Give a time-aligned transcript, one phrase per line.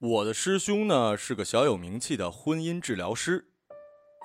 [0.00, 3.44] 我的师兄呢是个小有名气的婚姻治疗师。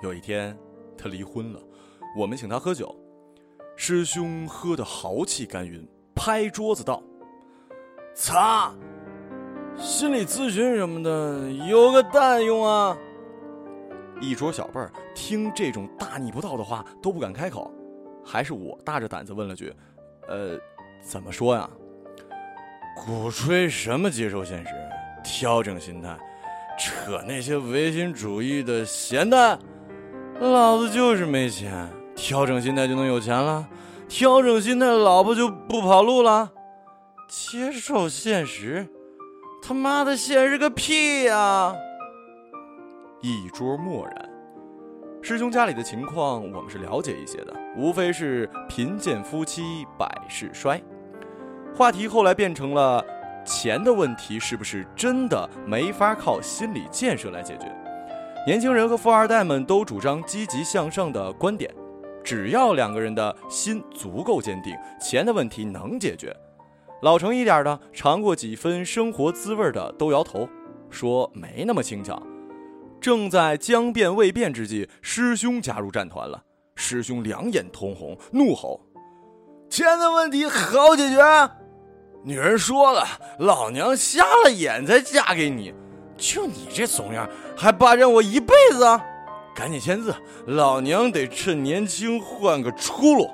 [0.04, 0.56] 有一天，
[0.96, 1.60] 他离婚了，
[2.16, 2.94] 我们请他喝酒。
[3.74, 5.84] 师兄喝得豪气干云，
[6.14, 7.02] 拍桌子道
[8.14, 8.72] ：“擦，
[9.76, 12.96] 心理咨询什么的有个蛋用啊！”
[14.22, 17.68] 一桌小辈儿听这种大逆不道的话都不敢开口，
[18.24, 19.74] 还是我大着胆子问了句
[20.28, 20.56] ：“呃，
[21.02, 21.68] 怎么说呀？”
[22.94, 24.70] 鼓吹什么接受现实？
[25.24, 26.16] 调整心态，
[26.78, 29.58] 扯那些唯心主义的闲蛋，
[30.38, 33.66] 老子就是没钱，调整心态就能有钱了？
[34.06, 36.52] 调整心态，老婆就不跑路了？
[37.26, 38.86] 接受现实，
[39.62, 41.74] 他妈的现实个屁呀！
[43.22, 44.30] 一桌默然。
[45.22, 50.80] 师兄家里的情况我们是了解一些的，无非是贫贱夫妻百事衰。
[51.74, 53.02] 话题后来变成了。
[53.44, 57.70] 钱的问题是不是真的没法靠心理建设来解决？
[58.46, 61.72] 年轻人和富二代们都主张积极向上的观点，
[62.22, 66.34] 只要两个人的心足够坚定，钱的问题能解决。
[67.02, 70.48] 老成一点的，尝过几分生活滋味的都摇头，
[70.90, 72.22] 说没那么轻巧。
[73.00, 76.44] 正在将变未变之际，师兄加入战团了。
[76.76, 78.80] 师兄两眼通红，怒吼
[79.70, 81.18] ：“钱的问题好解决！”
[82.26, 83.04] 女人说了
[83.38, 85.74] ：“老娘瞎了眼才嫁给你，
[86.16, 89.00] 就你这怂样，还霸占我一辈子？
[89.54, 90.14] 赶紧签字，
[90.46, 93.30] 老娘得趁年轻换个出路。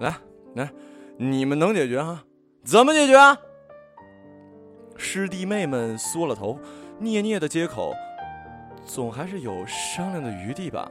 [0.00, 0.16] 来
[0.54, 0.68] 来，
[1.16, 2.24] 你们能解决啊？
[2.64, 3.38] 怎么解决啊？”
[4.98, 6.58] 师弟妹们缩了头，
[6.98, 7.94] 嗫嗫的接口
[8.84, 10.90] ：“总还是有商量的余地吧？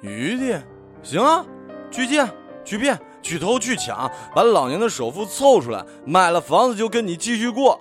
[0.00, 0.58] 余地？
[1.02, 1.44] 行啊，
[1.90, 2.26] 去见，
[2.64, 7.80] 去变。”去偷去抢，把老娘的首付凑出来，买了房子就跟你继续过。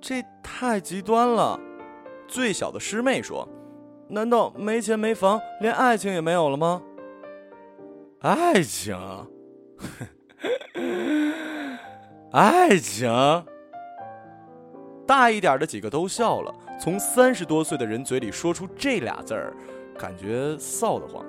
[0.00, 1.58] 这太极端了。
[2.28, 3.48] 最小的师妹说
[4.08, 6.82] ：“难道没钱没房，连爱情也没有了吗？”
[8.20, 8.96] 爱情，
[12.32, 13.10] 爱情。
[15.06, 16.54] 大一点的几个都笑了。
[16.80, 19.52] 从三十多岁的人嘴里说出这俩字儿，
[19.98, 21.24] 感觉臊得慌。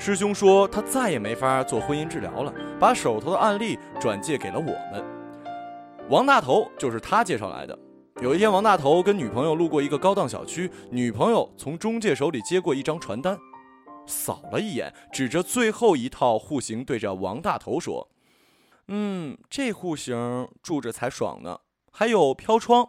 [0.00, 2.50] 师兄说他再也没法做婚姻治疗了，
[2.80, 5.04] 把手头的案例转借给了我们。
[6.08, 7.78] 王大头就是他介绍来的。
[8.22, 13.38] 有一天，王大头跟女朋友路过一个高档小区，女朋友从中介手里接过一张传单，
[14.06, 18.08] 扫了一眼，指着最后一套户型，对着王大头说
[18.88, 21.60] ：“嗯，这户型住着才爽呢，
[21.92, 22.88] 还有飘窗。”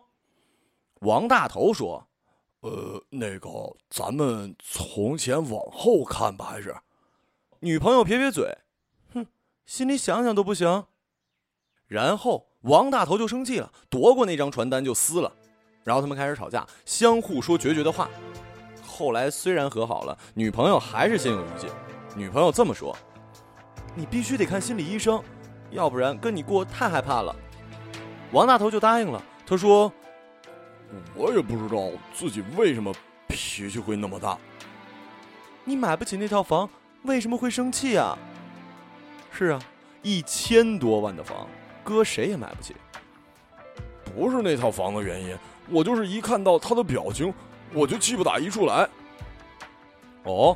[1.01, 2.07] 王大头说
[2.61, 3.49] ：“呃，那个，
[3.89, 6.73] 咱们从前往后看吧，还是？”
[7.63, 8.57] 女朋友撇撇嘴，
[9.13, 9.27] 哼，
[9.67, 10.85] 心里想想都不行。
[11.85, 15.31] 然后王大头就生气了，夺过那张传单就撕了。
[15.83, 18.09] 然后他们开始吵架，相互说决绝的话。
[18.83, 21.67] 后来虽然和好了，女朋友还是心有余悸。
[22.15, 22.97] 女朋友这么说
[23.93, 25.23] ：“你必须得看心理医生，
[25.69, 27.35] 要不然跟你过太害怕了。”
[28.33, 29.23] 王大头就答应了。
[29.45, 29.93] 他说
[31.13, 32.91] ：“我也不知道自己为什么
[33.27, 34.35] 脾气会那么大。
[35.63, 36.67] 你买不起那套房。”
[37.03, 38.17] 为什么会生气啊？
[39.31, 39.59] 是啊，
[40.01, 41.47] 一千多万的房，
[41.83, 42.75] 搁谁也买不起。
[44.03, 45.37] 不是那套房的原因，
[45.69, 47.33] 我就是一看到他的表情，
[47.73, 48.87] 我就气不打一处来。
[50.23, 50.55] 哦，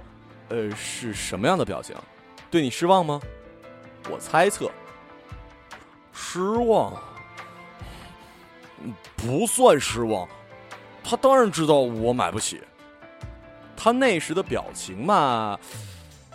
[0.50, 1.95] 呃，是什么样的表情？
[2.51, 3.19] 对你失望吗？
[4.12, 4.69] 我猜测，
[6.13, 6.94] 失望，
[9.16, 10.27] 不算失望。
[11.03, 12.62] 他当然知道我买不起。
[13.75, 15.59] 他那时的表情嘛。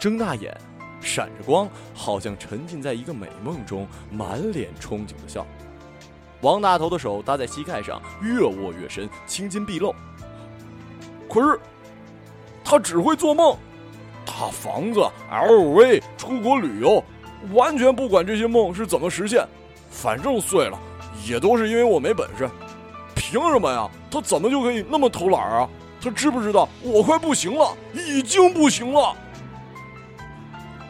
[0.01, 0.57] 睁大眼，
[1.03, 5.47] 闪着光，好像沉浸在一个美梦中，满脸憧憬的笑。
[6.41, 9.95] 王大头的手搭在膝盖上，越握越深，青筋毕露。
[11.29, 11.61] 可是，
[12.65, 13.55] 他只会做梦，
[14.25, 17.05] 大房子、LV、出国旅游，
[17.53, 19.47] 完全不管这些梦是怎么实现。
[19.91, 20.79] 反正碎了，
[21.27, 22.49] 也都是因为我没本事。
[23.15, 23.87] 凭什么呀？
[24.11, 25.69] 他怎么就可以那么偷懒啊？
[26.01, 29.15] 他知不知道我快不行了，已经不行了？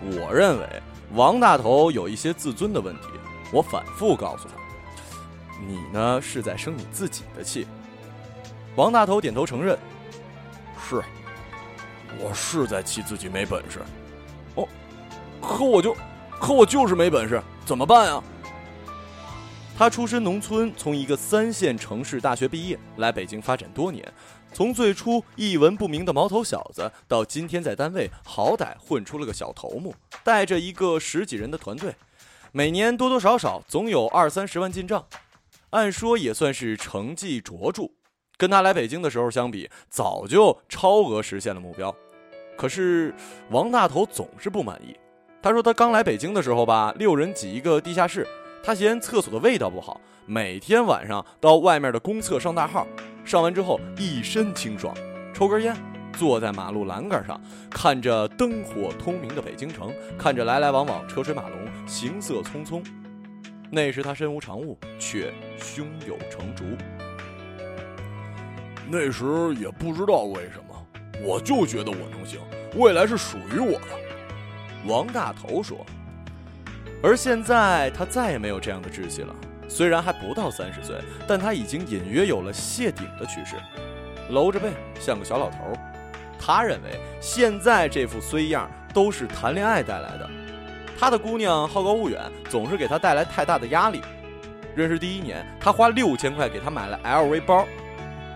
[0.03, 0.83] 我认为
[1.15, 3.09] 王大头有一些自尊的问题，
[3.53, 4.55] 我反复告诉他
[5.67, 7.67] ：“你呢是在生你自己的气。”
[8.77, 9.79] 王大头点头承认
[10.89, 11.03] ：“是，
[12.19, 13.81] 我是在气自己没本事。
[14.55, 14.67] 哦，
[15.41, 15.95] 可我就，
[16.41, 18.23] 可我就是没本事，怎么办呀？”
[19.77, 24.07] 他出身农村，从一个三线城市大学毕业，来北京发展多年。
[24.53, 31.95] 从最初一文不名的毛头小子，到今天在单位好歹混出了个小头目，带着一个十几人的团队，
[32.53, 35.07] 每年多多少少总有二三十万进账。
[35.71, 37.85] 按说也算是成绩卓著，
[38.37, 41.95] 跟他来北京的时候相比，早就超额实现了目标。
[42.57, 43.15] 可是
[43.51, 44.97] 王大头总是不满意。
[45.41, 48.27] 他说他刚来北京的时候吧，六人挤一个地下室，
[48.63, 52.87] 他嫌厕所的味道不好，每天晚上到外面的公厕上大号，
[53.25, 54.95] 上完之后一身清爽，
[55.33, 55.75] 抽根烟，
[56.13, 57.41] 坐在马路栏杆上，
[57.71, 62.85] 看着灯火通明的北京城，看着来来往往车水马龙，行色匆匆。
[63.71, 66.65] 那时他身无长物，却胸有成竹。
[68.91, 69.25] 那时
[69.55, 70.87] 也不知道为什么，
[71.25, 72.39] 我就觉得我能行，
[72.77, 73.99] 未来是属于我的。
[74.87, 75.79] 王大头说。
[77.03, 79.35] 而现在他再也没有这样的志气了。
[79.69, 80.97] 虽然还不到三十岁，
[81.29, 83.55] 但他已经隐约有了谢顶的趋势，
[84.31, 85.73] 搂着背像个小老头。
[86.39, 90.29] 他认为现在这副衰样都是谈恋爱带来的。
[90.99, 94.03] 他的姑娘好高骛远，总是给他带来太大的压力。
[94.75, 97.65] 认识第一年，他花六千块给他买了 LV 包；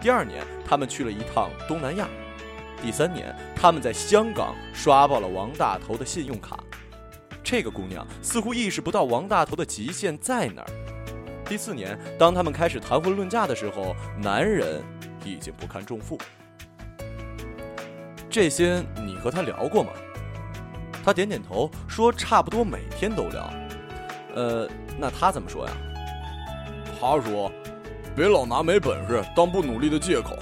[0.00, 2.06] 第二年，他们去了一趟东南亚；
[2.81, 6.58] 第三年，他们在香港刷爆了王大头的信用卡。
[7.44, 10.69] 这个姑娘似乎意识不到王大头的极限在哪儿。
[11.44, 14.82] 第四年，当他们开始谈婚论嫁的时候，男人
[15.26, 16.19] 已经不堪重负。
[18.31, 19.91] 这些你和他聊过吗？
[21.05, 23.52] 他点点头，说：“差不多每天都聊。”
[24.35, 24.67] 呃，
[24.99, 25.73] 那他怎么说呀？
[26.99, 27.52] 他说
[28.17, 30.35] ：“别老拿没本事当不努力的借口。”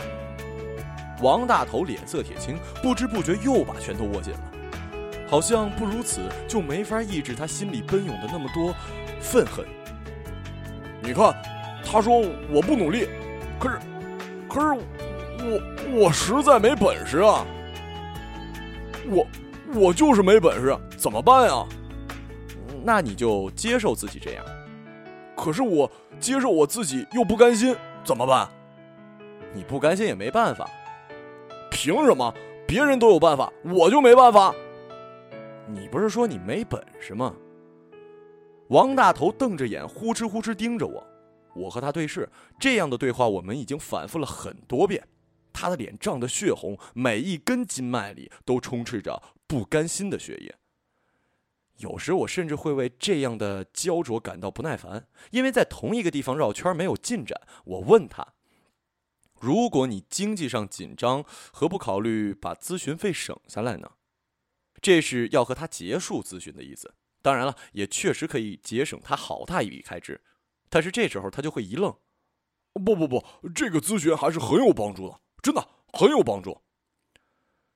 [1.20, 4.51] 王大头脸色铁青，不知不觉又把拳头握紧了，
[5.32, 8.74] 好像不如此就没法抑制他心里奔涌的那么多
[9.18, 9.64] 愤恨。
[11.02, 11.34] 你看，
[11.82, 12.18] 他说
[12.50, 13.08] 我不努力，
[13.58, 13.78] 可是，
[14.46, 14.82] 可是
[15.40, 17.46] 我我实在没本事啊！
[19.08, 19.26] 我。
[19.74, 21.64] 我就是没本事，怎么办呀？
[22.84, 24.44] 那你就接受自己这样。
[25.34, 25.90] 可是我
[26.20, 27.74] 接受我自己又不甘心，
[28.04, 28.46] 怎么办？
[29.54, 30.68] 你不甘心也没办法。
[31.70, 32.34] 凭什么？
[32.66, 34.54] 别人都有办法，我就没办法？
[35.68, 37.34] 你不是说你没本事吗？
[38.68, 41.06] 王大头瞪着眼，呼哧呼哧盯着我。
[41.54, 42.28] 我和他对视，
[42.58, 45.06] 这样的对话我们已经反复了很多遍。
[45.52, 49.22] 他的脸涨得血红，每一根筋脉里都充斥着。
[49.46, 50.56] 不甘心的血液。
[51.76, 57.38] 有时我甚至会为这样的焦灼感到不耐烦，因为在同一个地方绕圈没有进展。
[57.64, 58.34] 我问他
[59.38, 61.22] ：“如果你经济上紧张，
[61.52, 63.90] 何不考虑把咨询费省下来呢？”
[64.82, 66.92] 这是要和他结束咨询的意思。
[67.22, 70.20] 当然了，也确实可以节省他好大一笔开支。
[70.68, 71.96] 但是这时候他就会一愣
[72.84, 73.24] ：“不不不，
[73.54, 76.62] 这个咨询还是很有帮助的，真的很有帮助。”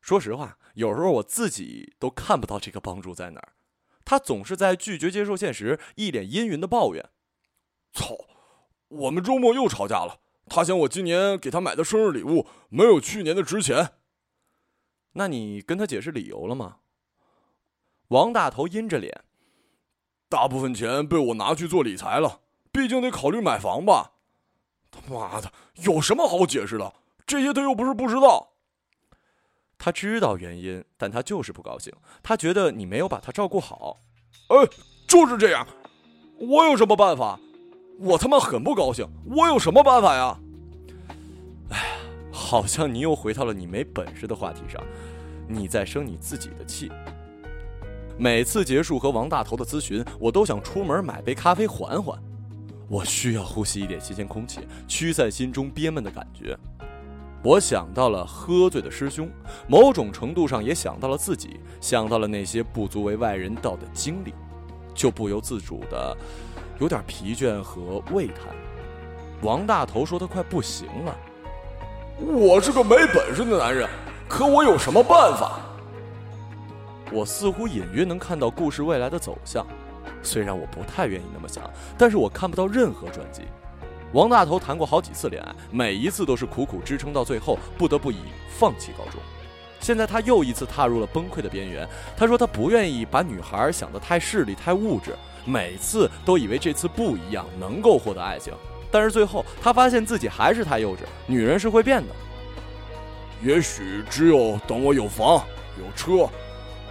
[0.02, 3.52] 说实话，有时候我自己都看不到这个帮助在哪儿。
[4.04, 7.10] 他总是在拒绝接受现实，一脸阴云的抱怨
[7.92, 8.16] ：“操，
[8.88, 10.20] 我们周末又吵架了。
[10.48, 13.94] 他嫌我今年给他买的生日礼物没有去年的值钱。”
[15.14, 16.78] 那你跟他解释理由了吗？
[18.08, 19.24] 王大头阴着脸
[20.28, 24.12] ：“大部分钱被我拿去做理财了，毕竟得考虑买房吧。”
[24.90, 26.92] 他妈的，有什么好解释的？
[27.26, 28.52] 这些他又不是不知道。
[29.78, 31.92] 他知道原因，但他就是不高兴。
[32.22, 33.98] 他觉得你没有把他照顾好。
[34.48, 34.56] 哎，
[35.06, 35.66] 就是这样。
[36.38, 37.38] 我有什么办法？
[37.98, 39.06] 我他妈很不高兴。
[39.26, 40.38] 我有什么办法呀？
[41.70, 41.84] 哎呀，
[42.32, 44.82] 好像你又回到了你没本事的话题上。
[45.48, 46.90] 你在生你自己的气。
[48.18, 52.18] 每次结束和王大头的咨询，我都想出门买杯咖啡缓缓。
[52.88, 56.56] 我需要呼吸一点新鲜空气，驱散心中憋闷的感觉。
[57.42, 59.28] 我想到了喝醉的师兄，
[59.68, 64.32] 某种程度上也想到了自己，想到了那些不足为外人道的经历，
[64.94, 66.16] 就不由自主的
[66.80, 68.46] 有点疲倦和畏叹。
[69.42, 71.14] 王大头说他快不行了。
[72.18, 73.86] 我是个没本事的男人，
[74.26, 75.60] 可我有什么办法？
[77.12, 79.66] 我似乎隐约能看到故事未来的走向，
[80.22, 81.62] 虽然我不太愿意那么想，
[81.96, 83.42] 但是我看不到任何转机。
[84.12, 89.20] 王大头谈过好几次恋爱，每一次都是苦苦支撑到最后，不得不以放弃告终。
[89.78, 91.86] 现在他又一次踏入了崩溃的边缘。
[92.16, 98.54] 他说他不愿意把女孩想得太势利、太物质，每次都以为这次不一样，能够获得爱情。
[98.90, 102.14] 但是最后他发现自己还是太幼稚，女人是会变的。
[103.42, 105.44] 也许只有等我有房、
[105.78, 106.26] 有车、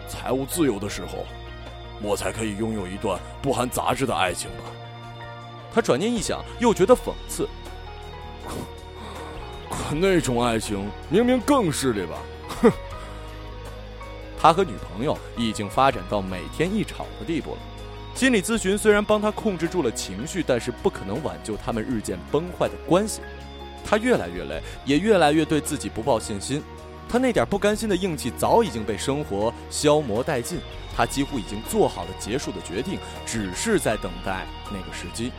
[0.08, 1.26] 财务自由的时候，
[2.02, 4.64] 我才可以拥有一段不含杂质的爱情吧。
[5.74, 7.48] 他转念一想，又觉得讽刺。
[9.70, 12.18] 可那种爱情明明更势利吧？
[12.62, 12.72] 哼！
[14.40, 17.58] 他和女朋友已经发展到每天一吵的地步了。
[18.14, 23.22] 心理咨询虽然帮他控制住了情绪，但是不可能挽救他们日渐崩坏的关系。
[23.84, 26.64] 他越来越累，也越来越对自己不抱信心。
[27.08, 30.60] 他那点不甘心的硬气早已经被生活消磨殆尽。
[30.98, 35.30] 他几乎已经做好了结束的决定，只是在等待那个时机。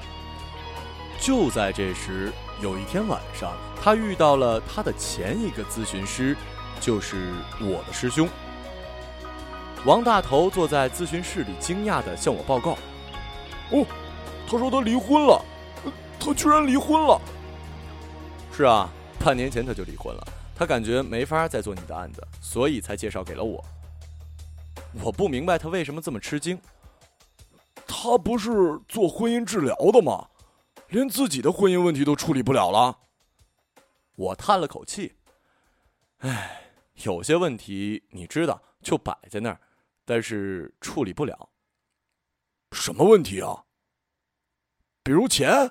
[1.18, 2.30] 就在这时，
[2.60, 6.36] 有一天晚上，他遇到了他的前一个咨询师，
[6.78, 8.28] 就是我的师兄
[9.86, 12.76] 王大头，坐在咨询室里，惊讶地向我报告
[13.72, 13.86] ：“哦，
[14.46, 15.42] 他说他离婚了，
[16.20, 17.18] 他居然离婚了。
[18.54, 20.26] ”“是啊，半年前他就离婚了，
[20.56, 23.62] 他感觉没法再做你的案子，所以才介绍给了我。”
[25.04, 26.58] 我不明白他为什么这么吃惊。
[27.86, 28.50] 他不是
[28.88, 30.28] 做婚姻治疗的吗？
[30.88, 32.98] 连自己的婚姻问题都处理不了了。
[34.14, 35.16] 我叹了口气，
[36.18, 36.70] 唉，
[37.02, 39.60] 有些问题你知道就摆在那儿，
[40.04, 41.50] 但是处理不了。
[42.72, 43.64] 什么问题啊？
[45.02, 45.70] 比如钱？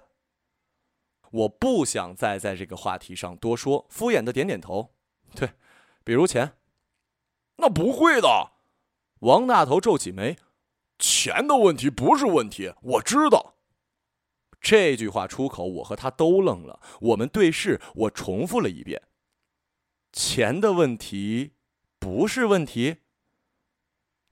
[1.36, 4.94] 我不想再在这个话题上多说，敷衍的点点头。
[5.36, 5.51] 对，
[6.04, 6.54] 比如钱。
[7.58, 8.51] 那不会的。
[9.20, 10.38] 王大头皱起眉
[10.98, 13.56] ：“钱的问题不是问题，我知道。”
[14.62, 16.80] 这句话出口，我和他都愣了。
[17.01, 19.01] 我们对视，我重复了一遍
[20.12, 21.54] ：“钱的问题
[22.00, 22.98] 不是问题。”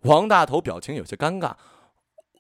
[0.04, 1.56] 王大头表情有些尴尬：“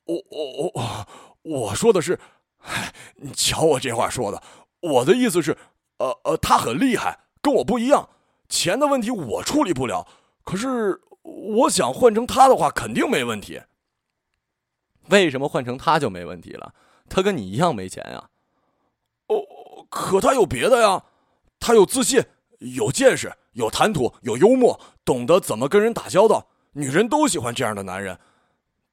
[0.05, 1.07] 我我我
[1.43, 2.19] 我说的是，
[3.17, 4.41] 你瞧我这话说的，
[4.79, 5.57] 我的意思是，
[5.97, 8.09] 呃呃，他很厉害，跟我不一样，
[8.49, 10.07] 钱的问题我处理不了，
[10.43, 13.61] 可是。”我想换成他的话，肯定没问题。
[15.07, 16.73] 为什么换成他就没问题了？
[17.07, 18.29] 他跟你一样没钱呀。
[19.27, 21.05] 哦，可他有别的呀。
[21.61, 22.21] 他有自信，
[22.59, 26.49] 有见识，有谈吐，有幽默，懂得怎么跟人打交道。
[26.73, 28.19] 女人都喜欢这样的男人。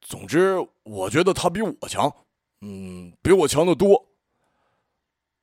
[0.01, 2.15] 总之，我觉得他比我强。
[2.61, 4.09] 嗯，比我强的多。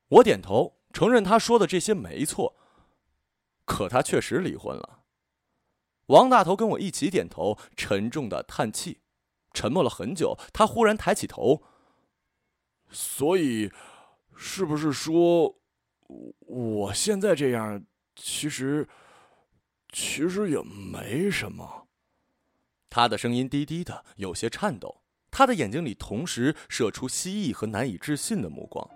[0.10, 2.56] 我点头，承认他说的这些没错。
[3.66, 5.04] 可他确实离婚了。
[6.06, 9.02] 王大头跟我一起点头，沉重的叹气，
[9.54, 10.38] 沉默了很久。
[10.54, 11.64] 他忽然抬起头
[12.90, 13.70] ：“所以，
[14.38, 15.60] 是不是说，
[16.40, 18.88] 我现在这样，其实，
[19.92, 21.90] 其实也没什么？”
[22.90, 25.02] 他的声音低低的，有些颤抖，
[25.38, 28.90] 他的眼睛里同时射出蜥蜴和难以置信的目光。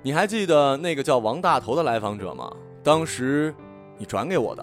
[0.00, 2.48] 你还记得那个叫王大头的来访者吗？
[2.84, 3.52] 当时。
[3.98, 4.62] 你转给我的，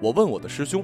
[0.00, 0.82] 我问我的师兄，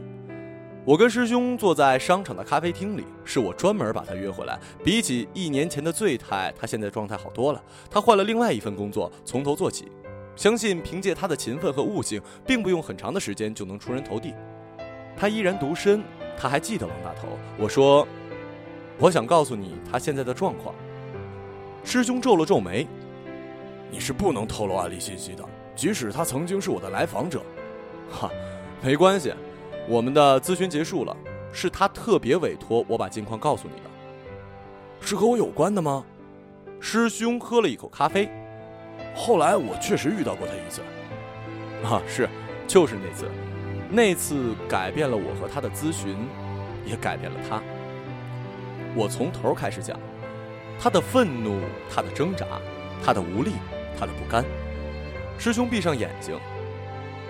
[0.85, 4.59] 我跟师兄坐在商场的咖啡厅里，是我专门把他约回来。
[4.85, 7.63] 比起一年前的醉态，他现在状态好多了。
[7.89, 9.91] 他换了另外一份工作，从头做起。
[10.35, 14.35] 相信凭借他的勤奋和悟性，并不用很长的时间就能出人头地。
[15.17, 16.03] 他依然独身，
[16.41, 17.29] 他还记得王大头。
[17.59, 18.09] 我说，
[18.99, 20.75] 我想告诉你他现在的状况。
[21.85, 22.87] 师兄皱了皱眉，
[23.91, 25.45] 你是不能透露案例信息的，
[25.77, 27.43] 即使他曾经是我的来访者。
[28.11, 28.31] 哈，
[28.83, 29.35] 没关系，
[29.87, 31.15] 我们的咨询结束了，
[31.53, 33.91] 是他特别委托我把近况告诉你的，
[35.01, 36.03] 是和我有关的吗？
[36.81, 38.31] 师兄喝了一口咖啡，
[39.15, 40.81] 后来我确实遇到过他一次，
[41.85, 42.27] 啊，是，
[42.67, 43.31] 就是那次，
[43.91, 46.17] 那次改变了我和他的咨询，
[46.87, 47.61] 也改变了他。
[48.95, 49.99] 我从头开始讲，
[50.79, 51.61] 他的愤怒，
[51.93, 52.47] 他的挣扎，
[53.05, 53.53] 他的无力，
[53.99, 54.45] 他的不甘。
[55.39, 56.39] 师兄闭上眼睛，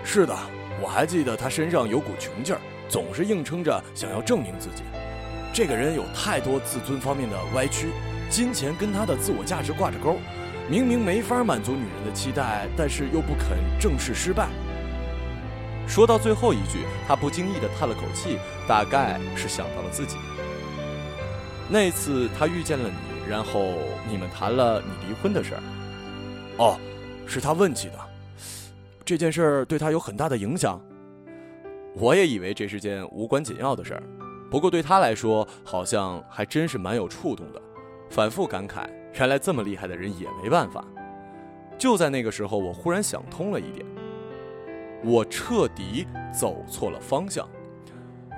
[0.04, 0.36] 是的。
[0.82, 4.82] 我还记得他身上有股穷劲儿，总是硬撑着想要证明自己。
[5.52, 7.88] 这个人有太多自尊方面的歪曲，
[8.30, 10.16] 金钱跟他的自我价值挂着钩。
[10.68, 14.48] 明明没法满足女人的期待，但是又不肯正视失败。
[15.90, 20.16] 说到最后一句，他不经意地叹了口气，大概是想到了自己。
[21.68, 23.72] 那次他遇见了你，然后
[24.08, 25.62] 你们谈了你离婚的事儿。
[26.58, 26.78] 哦，
[27.26, 27.98] 是他问起的。
[29.04, 30.80] 这件事儿对他有很大的影响，
[31.94, 34.02] 我也以为这是件无关紧要的事儿，
[34.48, 37.60] 不过对他来说好像还真是蛮有触动的，
[38.10, 40.84] 反复感慨，原来这么厉害的人也没办法。
[41.76, 43.84] 就在那个时候，我忽然想通了一点，
[45.04, 47.48] 我彻底走错了方向。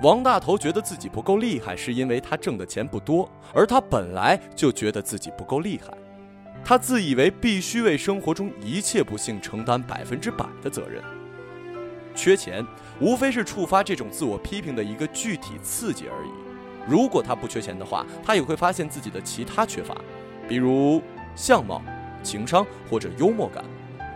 [0.01, 5.95] 王大头觉得自己不够厉害，是因为他挣的钱不多，而他本来就觉得自己不够厉害。
[6.65, 11.03] 他自以为必须为生活中一切不幸承担百分之百的责任。
[12.15, 12.65] 缺钱
[12.99, 16.29] 无非是触发这种自我批评的一个具体刺激而已。
[16.87, 19.95] 如果他不缺钱的话，他也会发现自己的其他缺乏，
[20.47, 21.01] 比如
[21.35, 21.81] 相貌、
[22.21, 23.63] 情商或者幽默感。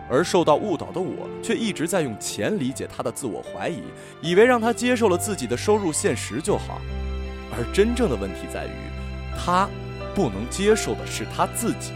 [0.08, 3.82] 而受到误导的我，却一直在用钱理解他的自我怀疑，
[4.20, 6.80] 以为让他接受了自己的收入现实就好。
[7.50, 8.70] 而真正的问题在于，
[9.36, 9.68] 他
[10.14, 11.92] 不能接受的是他自己。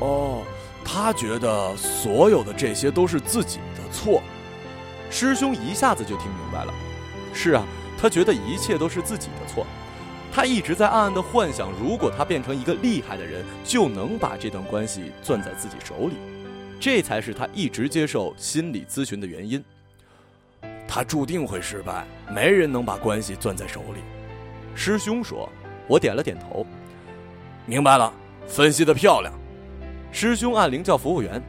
[0.00, 0.42] 哦，
[0.84, 4.22] 他觉得所有的这些都是自己的错。
[5.10, 6.72] 师兄一下子就听明白了。
[7.34, 7.64] 是啊，
[8.00, 9.66] 他觉得一切都是自己的错。
[10.32, 16.14] 他一直在暗暗的幻想，如果他变成一个厉害的人，就能把这段关系攥在自己手里。
[16.78, 19.62] 这才是他一直接受心理咨询的原因。
[20.86, 24.00] 他注定会失败，没人能把关系攥在手里。
[24.74, 25.48] 师兄说，
[25.86, 26.64] 我点了点头，
[27.66, 28.12] 明白了，
[28.46, 29.32] 分析的漂亮。
[30.12, 31.42] 师兄按铃叫服务员，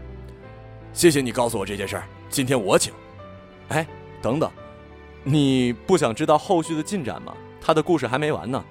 [0.92, 2.92] 谢谢你告诉我这件事儿，今天我请。
[3.70, 3.88] 哎，
[4.22, 4.52] 等等，
[5.24, 7.34] 你不想知道后续的进展吗？
[7.62, 8.64] 他的故事还没完呢。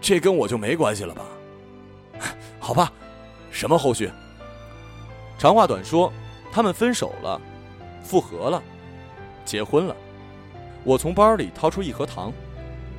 [0.00, 1.22] 这跟我就没关系了吧？
[2.60, 2.92] 好吧，
[3.50, 4.10] 什么后续？
[5.38, 6.12] 长话短说，
[6.52, 7.40] 他们分手了，
[8.02, 8.62] 复合了。
[9.44, 9.96] 结婚了，
[10.84, 12.32] 我从包里掏出一盒糖，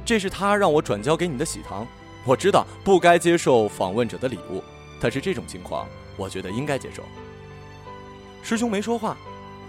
[0.03, 1.85] 这是他让我转交给你的喜糖。
[2.25, 4.63] 我知道不该接受访问者的礼物，
[4.99, 5.87] 但是这种情况，
[6.17, 7.03] 我觉得应该接受。
[8.43, 9.15] 师兄没说话，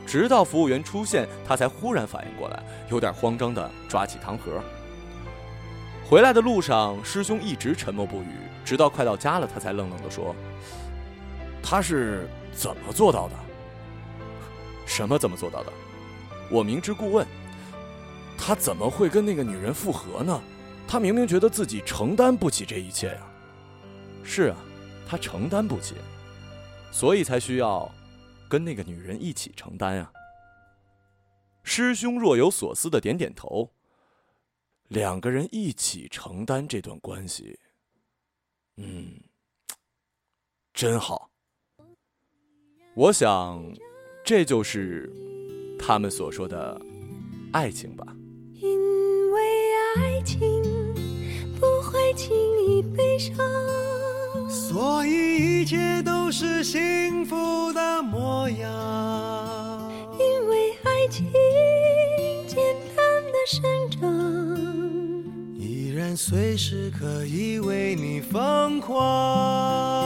[0.07, 4.61] 直到服务员出现，他才忽然反应过来，有点慌张的抓起糖盒。
[6.09, 8.29] 回来的路上，师兄一直沉默不语，
[8.65, 10.37] 直到快到家了，他才愣愣的说
[11.61, 13.35] ：“他是怎么做到的？
[14.87, 15.73] 什么怎么做到的？”
[16.49, 17.27] 我明知故问
[18.39, 20.41] ：“他怎么会跟那个女人复合呢？
[20.87, 23.27] 他明明觉得自己承担不起这一切呀。
[24.23, 24.57] ”“是啊，
[25.09, 25.97] 他承担不起，
[26.93, 27.93] 所以才需要
[28.49, 30.13] 跟那个女人一起承担啊。”
[31.65, 33.73] 师兄若有所思的点点头
[34.89, 37.59] ：“两个人一起承担这段关系，
[38.77, 39.21] 嗯，
[40.73, 41.31] 真好。
[42.95, 43.63] 我想，
[44.25, 45.13] 这就是。”
[45.79, 46.81] 他们所说的
[47.53, 48.17] 爱情吧，
[48.55, 49.41] 因为
[49.97, 50.41] 爱情
[51.61, 53.37] 不会轻易悲伤，
[54.49, 59.93] 所以一切都是幸福的模样。
[60.19, 61.31] 因为爱情
[62.49, 62.86] 简单的
[63.47, 64.03] 生长，
[65.57, 70.06] 依然随时可以为你疯狂。